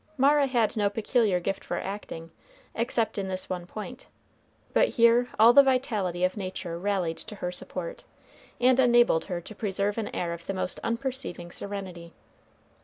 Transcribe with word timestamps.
Mara 0.17 0.47
had 0.47 0.75
no 0.75 0.89
peculiar 0.89 1.39
gift 1.39 1.63
for 1.63 1.77
acting, 1.77 2.31
except 2.73 3.19
in 3.19 3.27
this 3.27 3.51
one 3.51 3.67
point; 3.67 4.07
but 4.73 4.87
here 4.87 5.29
all 5.37 5.53
the 5.53 5.61
vitality 5.61 6.23
of 6.23 6.35
nature 6.35 6.79
rallied 6.79 7.17
to 7.17 7.35
her 7.35 7.51
support, 7.51 8.03
and 8.59 8.79
enabled 8.79 9.25
her 9.25 9.39
to 9.41 9.53
preserve 9.53 9.99
an 9.99 10.07
air 10.07 10.33
of 10.33 10.47
the 10.47 10.55
most 10.55 10.79
unperceiving 10.83 11.51
serenity. 11.51 12.13